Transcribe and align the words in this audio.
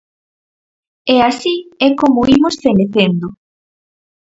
E 1.13 1.15
así 1.29 1.55
é 1.87 1.89
como 1.99 2.27
imos 2.35 2.55
fenecendo. 2.63 3.27